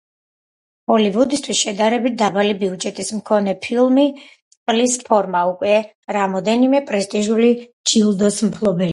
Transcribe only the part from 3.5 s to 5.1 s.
ფილმი „წყლის